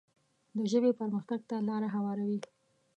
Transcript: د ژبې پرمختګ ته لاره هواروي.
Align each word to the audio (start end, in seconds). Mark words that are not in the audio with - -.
د 0.55 0.57
ژبې 0.71 0.91
پرمختګ 0.99 1.39
ته 1.49 1.55
لاره 1.67 1.87
هواروي. 1.95 2.39